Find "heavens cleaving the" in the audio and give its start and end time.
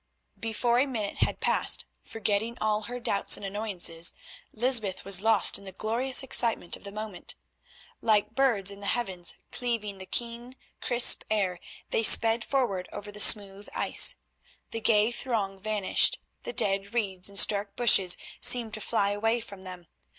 8.87-10.07